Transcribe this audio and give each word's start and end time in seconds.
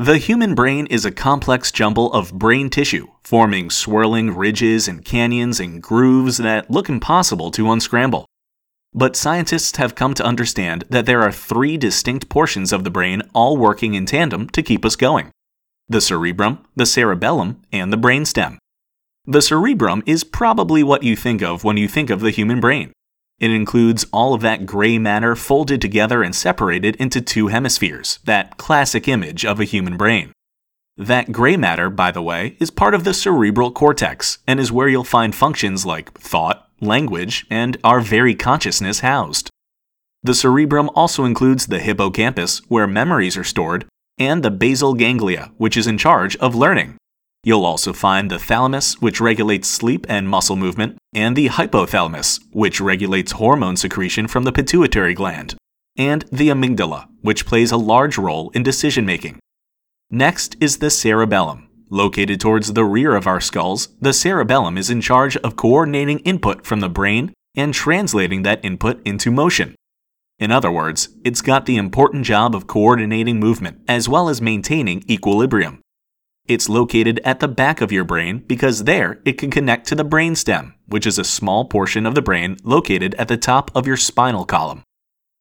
The 0.00 0.16
human 0.16 0.54
brain 0.54 0.86
is 0.86 1.04
a 1.04 1.10
complex 1.10 1.70
jumble 1.70 2.10
of 2.14 2.32
brain 2.32 2.70
tissue, 2.70 3.08
forming 3.22 3.68
swirling 3.68 4.34
ridges 4.34 4.88
and 4.88 5.04
canyons 5.04 5.60
and 5.60 5.82
grooves 5.82 6.38
that 6.38 6.70
look 6.70 6.88
impossible 6.88 7.50
to 7.50 7.70
unscramble. 7.70 8.24
But 8.94 9.14
scientists 9.14 9.76
have 9.76 9.94
come 9.94 10.14
to 10.14 10.24
understand 10.24 10.84
that 10.88 11.04
there 11.04 11.20
are 11.20 11.30
three 11.30 11.76
distinct 11.76 12.30
portions 12.30 12.72
of 12.72 12.82
the 12.82 12.90
brain 12.90 13.20
all 13.34 13.58
working 13.58 13.92
in 13.92 14.06
tandem 14.06 14.48
to 14.50 14.62
keep 14.62 14.86
us 14.86 14.96
going 14.96 15.32
the 15.86 16.00
cerebrum, 16.00 16.60
the 16.74 16.86
cerebellum, 16.86 17.60
and 17.70 17.92
the 17.92 17.98
brainstem. 17.98 18.56
The 19.26 19.42
cerebrum 19.42 20.02
is 20.06 20.24
probably 20.24 20.82
what 20.82 21.02
you 21.02 21.14
think 21.14 21.42
of 21.42 21.62
when 21.62 21.76
you 21.76 21.88
think 21.88 22.08
of 22.08 22.20
the 22.20 22.30
human 22.30 22.58
brain. 22.58 22.94
It 23.40 23.50
includes 23.50 24.04
all 24.12 24.34
of 24.34 24.42
that 24.42 24.66
gray 24.66 24.98
matter 24.98 25.34
folded 25.34 25.80
together 25.80 26.22
and 26.22 26.36
separated 26.36 26.94
into 26.96 27.22
two 27.22 27.48
hemispheres, 27.48 28.18
that 28.24 28.58
classic 28.58 29.08
image 29.08 29.46
of 29.46 29.58
a 29.58 29.64
human 29.64 29.96
brain. 29.96 30.32
That 30.98 31.32
gray 31.32 31.56
matter, 31.56 31.88
by 31.88 32.10
the 32.10 32.20
way, 32.20 32.58
is 32.60 32.70
part 32.70 32.94
of 32.94 33.04
the 33.04 33.14
cerebral 33.14 33.72
cortex 33.72 34.38
and 34.46 34.60
is 34.60 34.70
where 34.70 34.88
you'll 34.88 35.04
find 35.04 35.34
functions 35.34 35.86
like 35.86 36.12
thought, 36.12 36.68
language, 36.82 37.46
and 37.48 37.78
our 37.82 38.02
very 38.02 38.34
consciousness 38.34 39.00
housed. 39.00 39.48
The 40.22 40.34
cerebrum 40.34 40.90
also 40.94 41.24
includes 41.24 41.66
the 41.66 41.78
hippocampus, 41.78 42.60
where 42.68 42.86
memories 42.86 43.38
are 43.38 43.44
stored, 43.44 43.86
and 44.18 44.42
the 44.42 44.50
basal 44.50 44.92
ganglia, 44.92 45.50
which 45.56 45.78
is 45.78 45.86
in 45.86 45.96
charge 45.96 46.36
of 46.36 46.54
learning. 46.54 46.98
You'll 47.42 47.64
also 47.64 47.92
find 47.92 48.30
the 48.30 48.38
thalamus, 48.38 49.00
which 49.00 49.20
regulates 49.20 49.66
sleep 49.66 50.04
and 50.08 50.28
muscle 50.28 50.56
movement, 50.56 50.98
and 51.14 51.34
the 51.34 51.48
hypothalamus, 51.48 52.40
which 52.52 52.80
regulates 52.80 53.32
hormone 53.32 53.76
secretion 53.76 54.28
from 54.28 54.44
the 54.44 54.52
pituitary 54.52 55.14
gland, 55.14 55.54
and 55.96 56.24
the 56.30 56.48
amygdala, 56.48 57.08
which 57.22 57.46
plays 57.46 57.72
a 57.72 57.78
large 57.78 58.18
role 58.18 58.50
in 58.50 58.62
decision 58.62 59.06
making. 59.06 59.38
Next 60.10 60.56
is 60.60 60.78
the 60.78 60.90
cerebellum. 60.90 61.68
Located 61.88 62.40
towards 62.40 62.74
the 62.74 62.84
rear 62.84 63.16
of 63.16 63.26
our 63.26 63.40
skulls, 63.40 63.88
the 64.00 64.12
cerebellum 64.12 64.76
is 64.76 64.90
in 64.90 65.00
charge 65.00 65.36
of 65.38 65.56
coordinating 65.56 66.20
input 66.20 66.64
from 66.66 66.80
the 66.80 66.88
brain 66.88 67.32
and 67.56 67.74
translating 67.74 68.42
that 68.42 68.64
input 68.64 69.00
into 69.04 69.30
motion. 69.30 69.74
In 70.38 70.52
other 70.52 70.70
words, 70.70 71.08
it's 71.24 71.42
got 71.42 71.66
the 71.66 71.76
important 71.76 72.24
job 72.24 72.54
of 72.54 72.66
coordinating 72.66 73.40
movement 73.40 73.80
as 73.88 74.08
well 74.08 74.28
as 74.28 74.40
maintaining 74.40 75.04
equilibrium. 75.10 75.79
It's 76.50 76.68
located 76.68 77.20
at 77.24 77.38
the 77.38 77.46
back 77.46 77.80
of 77.80 77.92
your 77.92 78.02
brain 78.02 78.38
because 78.38 78.82
there 78.82 79.20
it 79.24 79.34
can 79.34 79.52
connect 79.52 79.86
to 79.86 79.94
the 79.94 80.04
brainstem, 80.04 80.74
which 80.88 81.06
is 81.06 81.16
a 81.16 81.22
small 81.22 81.64
portion 81.64 82.06
of 82.06 82.16
the 82.16 82.22
brain 82.22 82.56
located 82.64 83.14
at 83.14 83.28
the 83.28 83.36
top 83.36 83.70
of 83.72 83.86
your 83.86 83.96
spinal 83.96 84.44
column. 84.44 84.82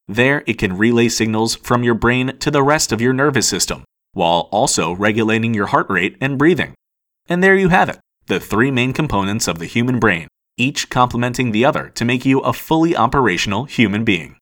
There 0.08 0.44
it 0.46 0.60
can 0.60 0.78
relay 0.78 1.10
signals 1.10 1.56
from 1.56 1.82
your 1.82 1.96
brain 1.96 2.38
to 2.38 2.52
the 2.52 2.62
rest 2.62 2.92
of 2.92 3.02
your 3.02 3.14
nervous 3.14 3.48
system, 3.48 3.86
while 4.14 4.50
also 4.52 4.92
regulating 4.94 5.56
your 5.56 5.66
heart 5.74 5.90
rate 5.90 6.16
and 6.22 6.38
breathing. 6.38 6.76
And 7.28 7.44
there 7.44 7.56
you 7.56 7.70
have 7.70 7.90
it, 7.90 7.98
the 8.28 8.40
three 8.40 8.70
main 8.70 8.94
components 8.94 9.48
of 9.48 9.58
the 9.58 9.66
human 9.66 9.98
brain, 9.98 10.28
each 10.58 10.92
complementing 10.92 11.50
the 11.50 11.66
other 11.66 11.90
to 11.96 12.06
make 12.06 12.24
you 12.24 12.42
a 12.42 12.54
fully 12.54 12.96
operational 12.96 13.66
human 13.66 14.04
being. 14.04 14.36